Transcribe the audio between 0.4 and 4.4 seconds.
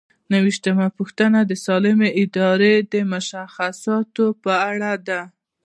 ویشتمه پوښتنه د سالمې ادارې د مشخصاتو